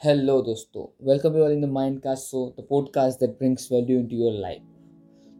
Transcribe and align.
Hello, 0.00 0.34
दोस्तों. 0.44 0.82
Welcome 1.06 1.36
you 1.36 1.42
all 1.44 1.52
in 1.52 1.60
the 1.60 1.68
mind 1.72 1.98
cast 2.00 2.24
show 2.24 2.40
the 2.58 2.64
podcast 2.70 3.20
that 3.20 3.30
brings 3.30 3.68
value 3.72 3.98
into 3.98 4.16
your 4.16 4.32
life 4.32 4.62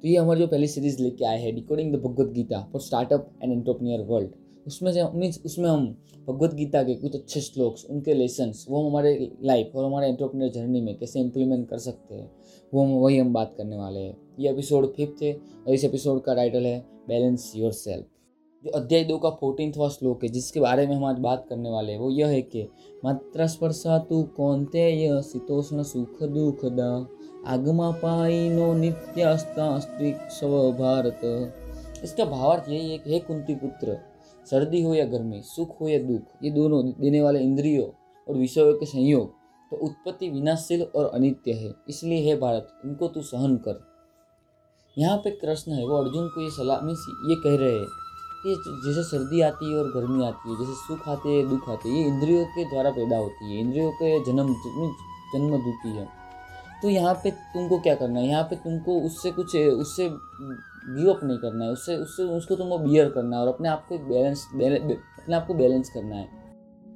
तो 0.03 0.09
ये 0.09 0.17
हमारी 0.17 0.41
जो 0.41 0.47
पहली 0.47 0.67
सीरीज़ 0.67 1.03
लेके 1.03 1.25
आए 1.25 1.41
हैं 1.41 1.55
decoding 1.55 1.93
the 1.95 2.01
Bhagavad 2.03 2.33
Gita 2.33 2.61
for 2.73 2.81
startup 2.81 3.29
and 3.43 3.53
entrepreneur 3.53 4.07
world 4.07 4.31
उसमें 4.67 4.93
से 4.93 5.05
मीन्स 5.15 5.41
उसमें 5.45 5.69
हम 5.71 5.87
भगवत 6.29 6.55
गीता 6.55 6.83
के 6.83 6.95
कुछ 6.95 7.15
अच्छे 7.15 7.41
श्लोक्स 7.41 7.85
उनके 7.91 8.15
लेसन्स 8.15 8.67
वो 8.71 8.81
हम 8.81 8.87
हमारे 8.87 9.31
लाइफ 9.43 9.77
और 9.77 9.85
हमारे 9.85 10.09
एंटरप्रेन्योर 10.09 10.51
जर्नी 10.53 10.81
में 10.81 10.95
कैसे 10.99 11.21
इम्प्लीमेंट 11.21 11.69
कर 11.69 11.79
सकते 11.79 12.15
हैं 12.15 12.31
वो 12.73 12.85
हम 12.85 12.95
वही 12.95 13.19
हम 13.19 13.33
बात 13.33 13.55
करने 13.59 13.77
वाले 13.77 14.01
हैं. 14.01 14.17
ये 14.39 14.51
एपिसोड 14.51 14.93
फिफ्थ 14.95 15.23
है 15.23 15.35
और 15.67 15.73
इस 15.75 15.85
एपिसोड 15.85 16.23
का 16.23 16.35
टाइटल 16.35 16.67
है 16.67 16.79
बैलेंस 17.09 17.53
योर 17.57 17.73
सेल्फ 17.73 18.07
जो 18.67 18.73
अध्याय 18.73 19.03
दो 19.05 19.17
का 19.19 19.31
फोर्टीनथवा 19.31 19.89
श्लोक 19.89 20.23
है, 20.25 20.29
जिसके 20.29 20.61
बारे 20.61 20.87
में 20.87 20.95
हम 20.97 21.05
आज 21.05 21.19
बात 21.19 21.45
करने 21.49 21.71
वाले 21.71 21.93
हैं। 21.93 21.99
वो 21.99 22.11
यह 22.11 22.29
है 22.29 22.41
कि 22.43 22.63
मात्र 23.05 23.47
स्पर्शा 23.47 23.99
तू 23.99 24.23
कौनते 24.37 25.23
शीतोष्ण 25.23 25.83
सुख 25.83 26.23
दुखदा, 26.25 26.89
आगमा 27.47 27.91
पाई 28.03 28.49
नो 28.49 28.73
नित्यास्तास्त्रिक 28.75 30.17
स्व 30.31 30.49
भारत। 30.73 31.21
इसका 32.05 32.25
भावार्थ 32.25 32.69
यही 32.69 32.91
है 32.91 32.99
कि 32.99 33.13
हे 33.13 33.19
कुंती 33.19 33.55
पुत्र, 33.55 33.97
सर्दी 34.47 34.83
हो 34.83 34.95
या 34.95 35.05
गर्मी, 35.05 35.41
सुख 35.45 35.81
हो 35.81 35.89
या 35.89 35.99
दुख, 35.99 36.23
ये 36.43 36.51
दोनों 36.51 36.85
देने 36.91 37.21
वाले 37.23 37.41
इंद्रियों 37.41 37.87
और 38.27 38.37
विषयों 38.37 38.73
के 38.75 38.87
संयोग 38.87 39.29
तो 39.73 39.77
उत्पत्ति 39.77 40.29
विनाशील 40.31 40.83
और 40.83 41.07
अनित्य 41.07 41.53
है। 41.53 41.73
इसलिए 41.89 42.19
हे 42.25 42.37
भारत, 42.37 42.69
इनको 42.85 43.09
तू 43.09 43.23
सहन 43.23 43.57
कर। 43.59 43.81
यहाँ 44.97 45.17
पे 45.19 45.31
कृष्ण 45.37 45.73
है, 45.73 45.87
वो 45.87 45.97
अर्जुन 45.97 46.29
को 46.29 46.43
ये 46.43 46.51
सलाह 46.51 46.85
ये 47.31 47.37
कह 47.45 47.57
रहे 47.63 47.73
हैं 47.73 48.05
कि 48.47 48.55
जैसे 48.87 49.03
सर्दी 49.03 49.41
आती 49.41 49.71
है 49.73 49.79
और 49.79 49.91
गर्मी 49.91 50.25
आती 50.25 50.51
है, 50.51 50.57
जैसे 50.59 50.75
सुख 50.75 51.09
आते 51.09 51.29
हैं, 51.29 51.49
दुख 51.49 51.69
आते 51.71 51.89
हैं, 51.89 51.97
ये 51.97 52.05
इंद्रियों 52.05 52.45
के 52.45 52.65
द्वारा 52.65 52.91
पैदा 52.91 53.17
होती 53.17 53.55
है, 53.55 53.61
इंद्रियों 53.61 53.91
के 53.93 54.19
जन्म 54.25 54.55
जन्म 55.35 55.57
दूती 55.57 55.97
है। 55.97 56.09
तो 56.83 56.89
यहाँ 56.89 57.15
पे 57.15 57.31
तुमको 57.31 57.79
क्या 57.79 57.95
करना 57.95 58.21
है? 58.21 58.27
यहाँ 58.27 58.43
पे 58.43 58.57
तुमको 58.57 59.01
उससे 59.01 59.31
कुछ, 59.31 59.57
उससे 59.57 60.09
गिव 60.09 61.13
अप 61.13 61.21
नहीं 61.25 61.39
करना 61.39 61.65
है, 61.65 61.71
उससे 61.71 61.97
उससे, 61.97 62.23
उसको 62.23 62.57
तुमको 62.57 62.79
बियर 62.79 63.09
करना 63.09 63.37
है 63.37 63.43
और 63.43 63.49
अपने 63.49 63.69
आप 63.69 63.87
को 63.89 63.99
बैलेंस 63.99 64.47
अपने 64.55 65.37
आप 65.37 65.47
को 65.47 65.55
बैलेंस 65.55 65.91
करना 65.91 66.17
है। 66.17 66.45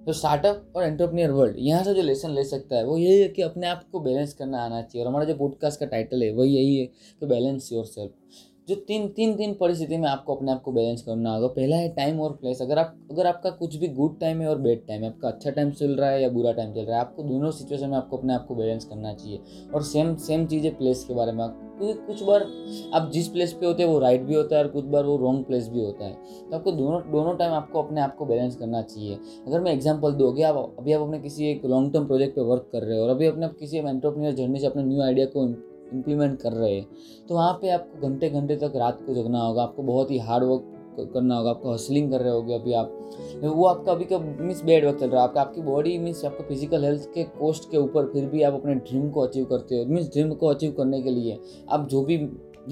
तो 0.06 0.12
स्टार्टअप 0.12 0.72
और 0.76 0.84
एंटरप्रेन्योर 0.84 1.30
वर्ल्ड 1.30 1.56
यहाँ 1.58 1.82
से 1.84 1.94
जो 1.94 2.02
लेसन 2.02 2.30
ले 2.30 2.44
सकता 2.44 2.76
है, 2.76 2.84
वो 2.84 2.96
यही 2.98 3.20
है 3.20 3.28
कि 3.28 3.42
अपने 3.42 3.66
आप 3.66 3.84
को 3.92 4.00
बैलेंस 4.00 4.32
करना 4.34 4.62
आना 4.64 4.82
चाहिए 4.82 5.04
और 5.04 5.10
हमारा 5.10 5.24
जो 5.24 5.34
पॉडकास्ट 5.34 5.80
का 5.80 5.86
टाइटल 5.86 6.22
है 6.22 6.32
वही 6.32 6.54
यही 6.54 6.76
है 6.76 6.86
कि 6.86 7.26
बैलेंस 7.26 7.72
योर 7.72 7.84
सेल्फ 7.84 8.12
जो 8.70 8.76
तीन 8.78 9.06
तीन 9.08 9.34
तीन 9.34 9.54
परिस्थिति 9.54 9.96
में 9.96 10.08
आपको 10.08 10.34
अपने 10.34 10.52
आप 10.52 10.62
को 10.62 10.72
बैलेंस 10.72 11.02
करना 11.02 11.34
होगा। 11.34 11.46
पहला 11.46 11.76
है 11.76 11.88
टाइम 11.88 12.20
और 12.20 12.32
प्लेस 12.32 12.60
अगर 12.62 12.78
आप, 12.78 12.94
अगर 13.10 13.26
आपका 13.26 13.50
कुछ 13.50 13.74
भी 13.76 13.88
गुड 13.88 14.18
टाइम 14.20 14.40
है 14.40 14.48
और 14.48 14.58
बैड 14.58 14.86
टाइम 14.88 15.02
है, 15.02 15.08
आपका 15.08 15.28
अच्छा 15.28 15.50
टाइम 15.50 15.70
चल 15.70 15.94
रहा 15.94 16.10
है 16.10 16.22
या 16.22 16.28
बुरा 16.28 16.52
टाइम 16.52 16.72
चल 16.74 16.80
रहा 16.80 16.94
है, 16.94 17.00
आपको 17.00 17.22
दोनों 17.22 17.50
सिचुएशन 17.50 17.90
में 17.90 17.96
आपको 17.96 18.16
अपने 18.16 18.34
आप 18.34 18.46
को 18.46 18.54
बैलेंस 18.54 18.84
करना 18.84 19.12
चाहिए। 19.14 19.40
और 19.74 19.82
सेम 19.82 20.14
सेम 20.16 20.46
चीज़ 20.46 20.64
है 20.64 20.70
प्लेस 20.70 21.04
के 21.04 21.14
बारे 21.14 21.32
में 21.32 21.46
क्योंकि 21.48 22.06
कुछ 22.06 22.22
बार 22.22 22.46
आप 22.94 23.10
जिस 23.12 23.28
प्लेस 23.28 23.52
पे 23.52 23.66
होते 23.66 23.82
हैं, 23.82 23.90
वो 23.90 23.98
राइट 23.98 24.22
भी 24.22 24.34
होता 24.34 24.56
है 24.56 24.62
और 24.62 24.68
कुछ 24.68 24.84
बार 24.84 25.04
वो 25.04 25.16
रॉन्ग 25.16 25.44
प्लेस 25.44 25.68
भी 25.68 25.84
होता 25.84 26.04
है। 26.04 26.12
तो 26.50 26.56
आपको 26.56 26.72
दोनों 26.72 27.00
दोनों 27.12 27.34
टाइम 27.36 27.52
आपको 27.52 27.82
अपने 27.82 28.00
आप 28.00 28.16
को 28.16 28.26
बैलेंस 28.26 28.56
करना 28.56 28.82
चाहिए। 28.82 29.18
अगर 29.46 29.60
मैं 29.60 29.72
एग्जांपल 29.72 30.12
दूँ 30.12 30.34
कि 30.36 30.42
आप, 30.42 30.74
अभी 30.78 30.92
आप 30.92 31.00
अपने 31.00 31.18
किसी 31.18 31.50
एक 31.50 31.64
लॉन्ग 31.64 31.92
टर्म 31.92 32.06
प्रोजेक्ट 32.06 32.36
पे 32.36 32.42
वर्क 32.42 32.68
कर 32.72 32.82
रहे 32.82 32.98
हो 32.98 33.04
और 33.04 33.10
अभी 33.10 33.26
अपने 33.26 33.48
किसी 33.60 33.78
एंटरप्रेन्योर 33.78 34.34
जर्नी 34.34 34.60
से 34.60 34.66
अपने 34.66 34.82
न्यू 34.82 35.02
आइडिया 35.02 35.26
को 35.26 35.46
इम्प्लीमेंट 35.92 36.40
कर 36.40 36.52
रहे 36.52 36.74
हैं 36.74 36.86
तो 37.28 37.34
वहाँ 37.34 37.52
पे 37.52 37.70
आपको 37.70 38.08
घंटे 38.08 38.30
घंटे 38.30 38.56
तक 38.56 38.72
रात 38.76 39.00
को 39.06 39.14
जगना 39.14 39.40
होगा, 39.40 39.62
आपको 39.62 39.82
बहुत 39.84 40.10
ही 40.10 40.18
हार्ड 40.20 40.44
वर्क 40.44 40.76
करना 41.12 41.36
होगा, 41.36 41.50
आपको 41.50 41.72
हसलिंग 41.72 42.10
कर 42.10 42.20
रहे 42.20 42.32
होगे 42.32 42.54
अभी 42.54 42.72
आप। 42.72 42.96
वो 43.44 43.64
आपका 43.64 43.92
अभी 43.92 44.04
का 44.04 44.18
मीन्स 44.18 44.62
बेड 44.64 44.84
वर्क 44.84 44.98
चल 45.00 45.08
रहा 45.08 45.22
है, 45.22 45.28
आपका, 45.28 45.40
आपकी 45.40 45.62
बॉडी 45.62 45.96
मीन्स 45.98 46.24
आपका 46.24 46.44
फ़िज़िकल 46.44 46.84
हेल्थ 46.84 47.04
के 47.14 47.24
कोस्ट 47.38 47.70
के 47.70 47.76
ऊपर 47.78 48.06
फिर 48.12 48.26
भी 48.26 48.42
आप 48.42 48.54
अपने 48.54 48.74
ड्रीम 48.74 49.08
को 49.10 49.20
अचीव 49.20 49.44
करते 49.44 49.78
हो। 49.78 49.84
मीन्स 49.86 50.10
ड्रीम 50.12 50.32
को 50.32 50.46
अचीव 50.46 50.72
करने 50.72 51.00
के 51.02 51.10
लिए 51.10 51.38
आप 51.70 51.88
जो 51.90 52.02
भी 52.04 52.16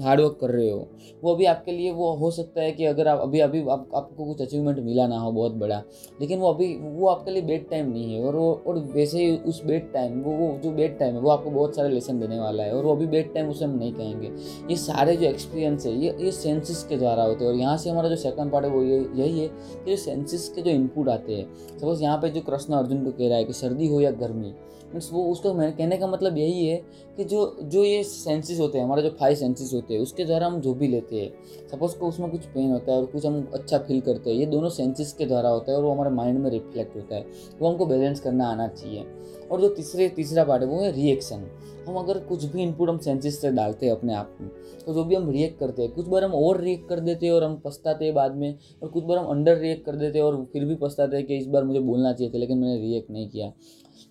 हार्ड 0.01 0.21
वर्क 0.21 0.37
कर 0.41 0.49
रहे 0.49 0.69
हो 0.69 0.87
वो 1.23 1.35
अभी 1.35 1.45
आपके 1.45 1.71
लिए 1.71 1.91
वो 1.91 2.15
हो 2.15 2.31
सकता 2.31 2.61
है 2.61 2.71
कि 2.71 2.85
अगर 2.85 3.07
आप 3.07 3.19
अभी 3.19 3.39
अभी 3.39 3.61
आप, 3.61 3.89
आपको 3.95 4.25
कुछ 4.25 4.41
अचीवमेंट 4.41 4.79
मिला 4.79 5.07
ना 5.07 5.19
हो 5.19 5.31
बहुत 5.31 5.51
बड़ा 5.51 5.83
लेकिन 6.21 6.39
वो 6.39 6.53
अभी 6.53 6.77
वो 6.81 7.07
आपके 7.07 7.31
लिए 7.31 7.41
बेड 7.41 7.69
टाइम 7.69 7.91
नहीं 7.91 8.15
है 8.15 8.23
और 8.23 8.35
वो 8.35 8.63
और 8.67 8.77
वैसे 8.77 9.25
ही 9.25 9.37
उस 9.37 9.65
बेड 9.65 9.93
टाइम 9.93 10.21
वो 10.21 10.31
वो 10.31 10.57
जो 10.57 10.71
बेड 10.71 10.99
टाइम 10.99 11.15
है 11.15 11.21
वो 11.21 11.29
आपको 11.29 11.51
बहुत 11.51 11.75
सारे 11.75 11.89
लेसन 11.89 12.19
देने 12.19 12.39
वाला 12.39 12.63
है 12.63 12.75
और 12.75 12.85
वो 12.85 12.91
अभी 12.91 13.07
बेड 13.07 13.33
टाइम 13.33 13.49
उसे 13.49 13.65
हम 13.65 13.71
नहीं 13.71 13.93
कहेंगे। 13.93 14.27
ये 14.69 14.75
सारे 14.75 15.17
जो 15.17 15.27
एक्सपीरियंस 15.27 15.85
है 15.85 15.93
ये 15.93 16.17
ये 16.19 16.31
सेंसिस 16.31 16.83
के 16.83 16.97
द्वारा 16.97 17.23
होते 17.23 17.45
हैं 17.45 17.51
और 17.51 17.57
यहाँ 17.57 17.77
से 17.77 17.89
हमारा 17.89 18.09
जो 18.09 18.15
सेकंड 18.15 18.51
पार्ट 18.51 18.65
है 18.65 18.71
वो 18.71 18.83
ये 18.83 19.09
यही 19.15 19.39
है 19.39 19.47
कि 19.47 19.91
जो 19.91 19.97
सेंसिस 19.97 20.49
के 20.49 20.61
जो 20.61 20.71
इनपुट 20.71 21.09
आते 21.09 21.35
हैं 21.35 21.77
सपोज़ 21.79 22.03
यहाँ 22.03 22.17
पे 22.17 22.29
जो 22.29 22.41
कृष्ण 22.41 22.73
अर्जुन 22.73 23.05
को 23.05 23.11
कह 23.11 23.27
रहा 23.27 23.37
है 23.37 23.43
कि 23.43 23.53
सर्दी 23.53 23.87
हो 23.87 24.01
या 24.01 24.11
गर्मी 24.11 24.53
मीन्स 24.93 25.09
वो 25.13 25.23
उसका 25.23 25.69
कहने 25.69 25.97
का 25.97 26.07
मतलब 26.07 26.37
यही 26.37 26.67
है 26.67 26.77
कि 27.17 27.23
जो 27.23 27.57
जो 27.63 27.83
ये 27.83 28.03
सेंसिस 28.03 28.59
होते 28.59 28.77
हैं 28.77 28.85
हमारे 28.85 29.01
जो 29.01 29.09
फाइव 29.09 29.35
सेंसिस 29.35 29.73
होते 29.79 29.93
हैं, 29.93 30.01
उसके 30.01 30.25
द्वारा 30.25 30.47
हम 30.47 30.59
जो 30.61 30.73
भी 30.73 30.87
लेते 30.87 31.15
हैं। 31.15 31.67
सपोज़ 31.67 31.97
को 31.97 32.07
उसमें 32.07 32.29
कुछ 32.31 32.45
पेन 32.45 32.71
होता 32.71 32.91
है 32.91 32.97
और 32.97 33.05
कुछ 33.05 33.25
हम 33.25 33.47
अच्छा 33.53 33.77
फील 33.77 34.01
करते 34.01 34.29
हैं, 34.29 34.37
ये 34.37 34.45
दोनों 34.45 34.69
सेंसेस 34.69 35.13
के 35.13 35.25
द्वारा 35.25 35.49
होता 35.49 35.71
है 35.71 35.77
और 35.77 35.83
वो 35.83 35.91
हमारे 35.91 36.09
माइंड 36.09 36.39
में 36.39 36.49
रिफ्लेक्ट 36.51 36.95
होता 36.95 37.15
है। 37.15 37.25
वो 37.59 37.69
हमको 37.69 37.85
बैलेंस 37.85 38.19
करना 38.19 38.47
आना 38.47 38.67
चाहिए। 38.67 39.05
और 39.51 39.61
जो 39.61 39.69
तीसरे, 39.69 40.07
तीसरा 40.09 40.43
पार्ट 40.43 40.63
है, 40.63 40.69
वो 40.69 40.81
है 40.81 40.91
रिएक्शन 40.91 41.45
हम 41.87 41.95
अगर 41.95 42.17
कुछ 42.19 42.43
भी 42.45 42.61
इनपुट 42.63 42.89
हम 42.89 42.97
सेंसेस 42.97 43.39
से 43.41 43.51
डालते 43.51 43.85
हैं 43.85 43.93
अपने 43.93 44.13
आप 44.13 44.37
में 44.41 44.49
तो 44.79 44.93
जो 44.93 45.03
भी 45.03 45.15
हम 45.15 45.29
रिएक्ट 45.29 45.59
करते 45.59 45.81
हैं, 45.81 45.91
कुछ 45.91 46.07
बार 46.07 46.23
हम 46.23 46.33
ओवर 46.33 46.59
रिएक्ट 46.61 46.87
कर 46.89 46.99
देते 46.99 47.25
हैं 47.25 47.33
और 47.33 47.43
हम 47.43 47.55
पछताते 47.65 48.05
हैं 48.05 48.13
बाद 48.13 48.35
में, 48.35 48.57
और 48.83 48.89
कुछ 48.89 49.03
बार 49.03 49.17
हम 49.17 49.25
अंडर 49.27 49.57
रिएक्ट 49.57 49.85
कर 49.85 49.95
देते 49.95 50.17
हैं 50.19 50.25
और 50.25 50.43
फिर 50.53 50.65
भी 50.65 50.75
पछताते 50.75 51.17
हैं 51.17 51.25
कि 51.25 51.37
इस 51.37 51.47
बार 51.47 51.63
मुझे 51.63 51.79
बोलना 51.79 52.13
चाहिए 52.13 52.33
था, 52.33 52.37
लेकिन 52.37 52.57
मैंने 52.57 52.79
रिएक्ट 52.81 53.11
नहीं 53.11 53.29
किया. 53.29 53.49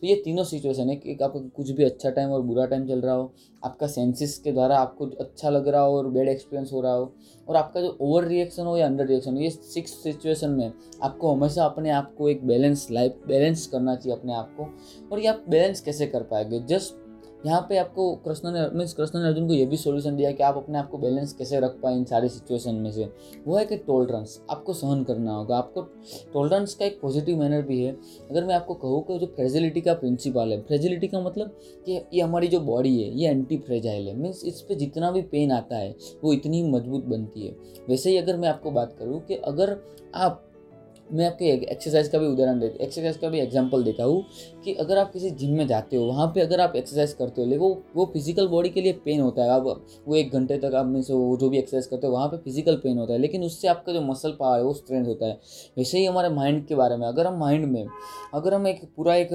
तो 0.03 0.07
ये 0.07 0.15
तीनों 0.15 0.43
सिचुएशन 0.45 0.89
है 0.89 0.95
कि 0.97 1.17
आपका 1.23 1.41
कुछ 1.57 1.71
भी 1.71 1.85
अच्छा 1.85 2.11
टाइम 2.11 2.31
और 2.31 2.43
बुरा 2.43 2.65
टाइम 2.67 2.87
चल 2.89 3.01
रहा 3.01 3.15
हो, 3.15 3.33
आपका 3.63 3.87
सेंसिस 3.87 4.39
के 4.39 4.53
द्वारा 4.53 4.77
आपको 4.79 5.07
अच्छा 5.21 5.51
लग 5.51 5.69
रहा 5.69 5.81
हो 5.81 5.97
और 5.97 6.09
बैड 6.09 6.29
एक्सपीरियंस 6.29 6.73
हो 6.73 6.81
रहा 6.81 6.93
हो, 6.93 7.13
और 7.49 7.57
आपका 7.57 7.81
जो 7.81 7.97
ओवर 8.01 8.25
रिएक्शन 8.25 8.67
हो 8.67 8.77
या 8.77 8.87
अंडर 8.87 9.07
रिएक्शन 9.07 9.35
हो, 9.35 9.41
ये 9.41 9.51
सिक्स 9.51 9.93
सिचुएशन 10.03 10.51
में 10.51 10.73
आपको 11.03 11.33
हमेशा 11.33 11.65
अपने 11.65 11.91
आप 11.91 12.15
को 12.19 12.29
एक 12.29 12.47
बैलेंस 12.47 12.87
लाइफ 12.91 13.23
बैलेंस 13.29 13.67
करना 13.67 13.95
चाहिए 13.97 14.19
अपने 14.19 14.35
आप 14.35 14.55
को. 14.57 14.69
और 15.13 15.21
ये 15.21 15.28
आप 15.29 15.45
बैलेंस 15.49 15.81
कैसे 15.81 16.07
कर 16.07 16.23
पाएँगे? 16.23 16.61
जस्ट 16.61 17.07
यहाँ 17.47 17.61
पे 17.69 17.77
आपको 17.79 18.15
कृष्ण 18.15 18.51
ने 18.53 18.61
मीन्स 18.69 18.93
कृष्ण 18.95 19.19
ने 19.19 19.27
अर्जुन 19.29 19.47
को 19.49 19.55
ये 19.55 19.67
भी 19.67 19.77
सोल्यूशन 19.77 20.17
दिया 20.17 20.31
कि 20.33 20.43
आप 20.43 20.57
अपने 20.57 20.79
आप 20.79 20.89
को 20.91 20.99
बैलेंस 20.99 21.33
कैसे 21.33 21.61
रख 21.61 21.77
पाए 21.83 21.97
इन 21.97 22.05
सारी 22.05 22.29
सिचुएशन 22.29 22.75
में 22.75 22.91
से। 22.93 23.09
वो 23.47 23.57
है 23.57 23.65
कि 23.65 23.77
टोलरेंस 23.77 24.41
आपको 24.51 24.73
सहन 24.73 25.05
करना 25.05 25.35
होगा। 25.35 25.57
आपको 25.57 25.83
टोलरेंस 26.33 26.75
का 26.75 26.85
एक 26.85 27.01
पॉजिटिव 27.01 27.39
मैनर 27.39 27.63
भी 27.63 27.83
है। 27.85 27.93
अगर 28.31 28.45
मैं 28.45 28.55
आपको 28.55 28.75
कहूँ 28.75 29.03
कि 29.03 29.19
जो 29.19 29.27
फ्रेजिलिटी 29.27 29.81
का 29.81 29.95
प्रिंसिपल 29.95 30.53
है 30.53 30.61
फ्रेजिलिटी 30.63 31.09
का 31.09 31.21
मतलब 31.21 31.57
कि 31.87 32.01
ये 32.15 32.21
हमारी 32.21 32.49
जो 32.49 32.61
बॉडी 32.61 33.03
है, 33.03 33.19
ये 33.19 33.29
एंटी 33.29 33.59
फ्रेजाइल 33.59 34.09
है। 34.09 34.17
मीन्स 34.17 34.45
इस 34.45 34.61
पर 34.61 34.75
जितना 34.75 35.11
भी 35.11 35.23
पेन 35.23 35.53
आता 35.53 35.77
है, 35.77 35.95
वो 36.25 36.33
इतनी 36.33 36.63
मज़बूत 36.63 37.05
बनती 37.05 37.47
है। 37.47 37.57
वैसे 37.89 38.11
ही 38.11 38.17
अगर 38.17 38.37
मैं 38.37 38.49
आपको 38.49 38.71
बात 38.71 38.97
करूँ 38.99 39.21
कि 39.21 39.35
अगर 39.35 39.77
आप 40.15 40.45
मैं 41.13 41.27
आपके 41.27 41.45
एक्सरसाइज 41.45 42.09
का 42.09 42.19
भी 42.19 42.27
उदाहरण 42.27 42.59
देता 42.61 42.85
एक्सरसाइज 42.85 43.17
का 43.17 43.29
भी 43.29 43.39
एग्जांपल 43.41 43.83
देता 43.85 44.05
हूँ 44.05 44.25
कि 44.65 44.73
अगर 44.75 44.99
आप 44.99 45.13
किसी 45.13 45.31
जिम 45.31 45.57
में 45.57 45.67
जाते 45.67 45.97
हो, 45.97 46.05
वहाँ 46.05 46.27
पे 46.35 46.41
अगर 46.41 46.61
आप 46.61 46.77
एक्सरसाइज 46.77 47.13
करते 47.13 47.41
हो, 47.41 47.47
लेकिन 47.47 47.61
वो 47.61 47.83
वो 47.97 48.05
फ़िज़िकल 48.13 48.49
बॉडी 48.49 48.69
के 48.69 48.81
लिए 48.81 48.93
पेन 49.05 49.21
होता 49.21 49.43
है। 49.43 49.51
आप, 49.51 49.65
वो 50.09 50.17
एक 50.17 50.33
घंटे 50.33 50.59
तक 50.59 50.75
आप 50.75 50.87
में 50.87 51.01
से 51.03 51.13
वो, 51.13 51.37
जो 51.37 51.49
भी 51.49 51.59
एक्सरसाइज 51.59 51.87
करते 51.87 52.07
हो, 52.07 52.13
वहाँ 52.13 52.29
पे 52.29 52.37
फ़िज़िकल 52.37 52.77
पेन 52.77 52.99
होता 52.99 53.13
है, 53.13 53.19
लेकिन 53.19 53.45
उससे 53.45 53.69
आपका 53.69 53.93
जो 53.93 54.01
मसल 54.01 54.37
पावर 54.41 54.59
है, 54.59 54.65
वो 54.65 54.73
स्ट्रेंथ 54.75 55.07
होता 55.07 55.27
है। 55.27 55.39
वैसे 55.79 55.99
ही 55.99 56.05
हमारे 56.05 56.29
माइंड 56.29 56.67
के 56.67 56.75
बारे 56.75 56.97
में, 56.97 57.07
अगर 57.07 57.27
हम 57.27 57.39
माइंड 57.41 57.65
में, 57.65 57.87
अगर 58.35 58.55
हम 58.55 58.67
एक 58.67 58.85
पूरा 58.97 59.15
एक 59.15 59.33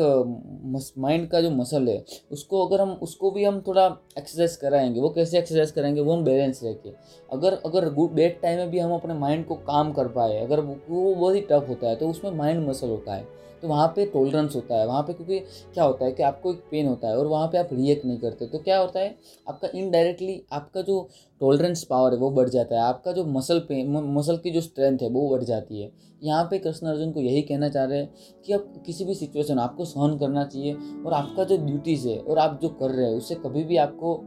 माइंड 0.98 1.28
का 1.30 1.42
जो 1.42 1.50
मसल 1.52 1.88
है, 1.90 2.04
उसको 2.32 2.66
अगर 2.68 2.82
हम, 2.82 2.92
उसको 3.02 3.32
भी 3.32 3.44
हम 3.44 3.62
थोड़ा 3.68 3.86
एक्सरसाइज 4.18 4.56
कराएँगे, 4.56 5.00
वो 5.00 5.10
कैसे 5.10 5.38
एक्सरसाइज 5.40 5.72
कराएँगे, 5.72 6.02
वो 6.02 6.14
हम 6.14 6.24
बैलेंस 6.24 6.64
रह 6.64 6.74
के 6.76 6.90
अगर 7.30 7.54
अगर 7.66 7.90
गुड 7.94 8.12
बेड 8.12 8.40
टाइम 8.42 8.58
में 8.60 8.70
भी 8.72 8.80
हम 8.80 8.94
अपने 8.94 9.14
माइंड 9.14 9.46
को 9.46 9.56
काम 9.68 9.92
कर 9.94 10.08
पाए, 10.08 10.38
अगर 10.40 10.60
वो 10.60 11.14
बहुत 11.14 11.36
ही 11.36 11.42
टफ 11.42 11.63
होता 11.68 11.90
है 11.90 11.96
तो 11.96 12.10
उसमें 12.10 12.32
माइंड 12.32 12.68
मसल 12.68 12.90
होता 12.90 13.16
है। 13.16 13.42
तो 13.62 13.68
वहाँ 13.68 13.88
पे 13.88 14.06
टोलरेंस 14.06 14.56
होता 14.56 14.76
है, 14.76 14.86
वहाँ 14.88 15.02
पे 15.04 15.14
क्योंकि 15.14 15.40
क्या 15.74 15.84
होता 15.84 16.06
है 16.06 16.12
कि 16.12 16.24
आपको 16.24 16.52
एक 16.54 16.58
पेन 16.72 16.88
होता 16.88 17.08
है 17.08 17.18
और 17.18 17.28
वहाँ 17.28 17.48
पे 17.48 17.58
आप 17.58 17.70
रिएक्ट 17.74 18.06
नहीं 18.06 18.18
करते। 18.20 18.46
तो 18.48 18.60
क्या 18.60 18.78
होता 18.80 19.00
है, 19.00 19.16
आपका 19.48 19.68
इनडायरेक्टली 19.76 20.42
आपका 20.54 20.82
जो 20.82 21.08
टोलरेंस 21.42 21.84
पावर 21.84 22.14
है, 22.14 22.18
वो 22.18 22.30
बढ़ 22.32 22.50
जाता 22.50 22.76
है। 22.76 22.82
आपका 22.82 23.12
जो 23.12 23.26
मसल 23.28 23.60
पेन 23.70 23.92
मसल 24.16 24.38
की 24.38 24.52
जो 24.52 24.62
स्ट्रेंथ 24.62 24.98
है, 25.02 25.10
वो 25.10 25.30
बढ़ 25.30 25.44
जाती 25.44 25.82
है। 25.82 25.92
यहाँ 26.22 26.44
पे 26.52 26.60
कृष्ण 26.60 26.88
अर्जुन 26.88 27.12
को 27.12 27.20
यही 27.20 27.42
कहना 27.42 27.70
चाह 27.70 27.86
रहे 27.86 28.00
हैं 28.00 28.14
कि 28.46 28.54
आप 28.54 28.74
किसी 28.86 29.06
भी 29.06 29.16
सिचुएशन 29.16 29.60
आपको 29.60 29.86
सहन 29.86 30.18
करना 30.18 30.46
चाहिए 30.46 30.74
और 31.06 31.14
आपका 31.14 31.44
जो 31.44 31.58
ड्यूटीज़ 31.66 32.08
है 32.08 32.18
और 32.20 32.40
आप 32.40 32.60
जो 32.62 32.70
कर 32.72 32.90
रहे 32.90 33.06
हैं, 33.06 33.16
उससे 33.16 33.36
कभी 33.38 33.64
भी 33.64 33.78
आपको 33.78 34.18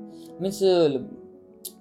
मीन्स 0.43 0.63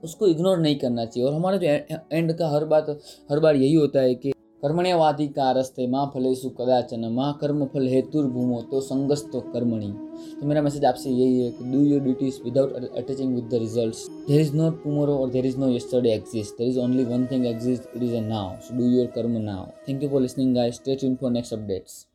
उसको 0.04 0.28
इग्नोर 0.28 0.58
नहीं 0.58 0.76
करना 0.76 1.06
चाहिए। 1.06 1.28
और 1.30 1.36
हमारा 1.36 1.58
जो 1.58 1.68
एंड 2.12 2.38
का 2.38 2.50
हर 2.50 2.66
बात, 2.66 2.98
हर 3.32 3.40
बार 3.40 3.56
यही 3.56 3.74
होता 3.74 4.00
है 4.00 4.16
कि 4.16 4.34
कर्मण्यवाधिकारस्ते 4.64 5.86
माँ 5.88 6.06
फलेशु 6.14 6.50
कदाचन, 6.60 7.06
माँ 7.14 7.32
कर्म 7.42 7.66
फल 7.74 7.88
हेतुर्भूमो 7.88 8.62
तो 8.72 8.80
संगस्तो 8.82 9.40
कर्मणि। 9.54 9.92
तो 10.40 10.48
मेरा 10.48 10.62
मैसेज 10.62 10.86
आपसे 10.86 11.10
यही 11.10 11.42
है 11.42 11.52
कि 11.52 11.72
do 11.72 11.82
your 11.82 12.02
duties 12.02 12.42
without 12.44 12.90
attaching 12.98 13.36
with 13.36 13.50
the 13.52 13.60
result 13.62 14.28
there 14.28 14.42
is 14.42 14.56
no 14.56 14.70
tomorrow 14.84 15.18
और 15.18 15.30
there 15.32 15.46
is 15.46 15.58
no 15.60 15.70
yesterday 15.70 16.14
exist 16.14 16.58
there 16.58 16.68
is 16.70 16.80
only 16.80 17.06
one 17.06 17.28
thing 17.32 17.46
exist 17.46 17.96
it 17.96 18.04
is 18.04 18.16
a 18.16 18.22
now 18.28 18.56
so 18.62 18.78
do 18.78 18.90
your 18.90 19.12
karma 19.16 19.38
now 19.44 19.66
thank 19.88 20.04
you 20.04 20.10
for 20.10 20.22
listening 20.22 20.56
guys 20.56 20.76
stay 20.76 20.96
tune 20.96 21.16
for 21.16 21.32
next 21.32 21.54
updates 21.54 22.06